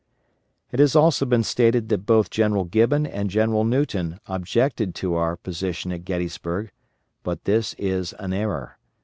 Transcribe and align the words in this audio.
It 0.71 0.79
has 0.79 0.95
also 0.95 1.27
been 1.27 1.43
stated 1.43 1.89
that 1.89 2.07
both 2.07 2.31
General 2.31 2.63
Gibbon 2.63 3.05
and 3.05 3.29
General 3.29 3.63
Newton 3.63 4.19
objected 4.25 4.95
to 4.95 5.13
our 5.13 5.37
position 5.37 5.91
at 5.91 6.05
Gettysburg, 6.05 6.71
but 7.21 7.43
this 7.43 7.75
is 7.75 8.13
an 8.13 8.33
error. 8.33 8.79